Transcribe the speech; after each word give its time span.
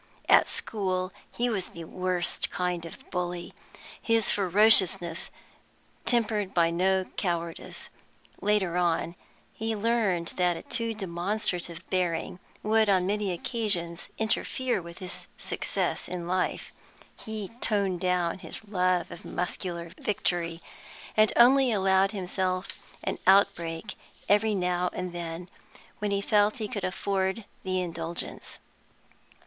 At 0.27 0.47
school 0.47 1.13
he 1.31 1.47
was 1.47 1.65
the 1.67 1.83
worst 1.83 2.49
kind 2.49 2.87
of 2.87 3.07
bully, 3.11 3.53
his 4.01 4.31
ferociousness 4.31 5.29
tempered 6.05 6.55
by 6.55 6.71
no 6.71 7.05
cowardice. 7.17 7.89
Later 8.41 8.77
on, 8.77 9.13
he 9.53 9.75
learned 9.75 10.29
that 10.37 10.57
a 10.57 10.63
too 10.63 10.95
demonstrative 10.95 11.87
bearing 11.91 12.39
would 12.63 12.89
on 12.89 13.05
many 13.05 13.31
occasions 13.31 14.09
interfere 14.17 14.81
with 14.81 14.97
his 14.97 15.27
success 15.37 16.07
in 16.07 16.27
life; 16.27 16.73
he 17.19 17.49
toned 17.61 17.99
down 18.01 18.39
his 18.39 18.65
love 18.67 19.11
of 19.11 19.23
muscular 19.23 19.91
victory, 19.99 20.61
and 21.15 21.31
only 21.35 21.71
allowed 21.71 22.11
himself 22.11 22.69
an 23.03 23.19
outbreak 23.27 23.93
every 24.27 24.55
now 24.55 24.89
and 24.93 25.13
then, 25.13 25.47
when 25.99 26.09
he 26.09 26.21
felt 26.21 26.57
he 26.57 26.67
could 26.67 26.83
afford 26.83 27.45
the 27.63 27.79
indulgence. 27.81 28.57